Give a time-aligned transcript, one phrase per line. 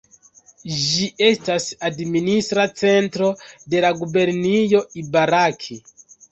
[0.77, 3.29] Ĝi estas administra centro
[3.69, 5.83] de la gubernio Ibaraki.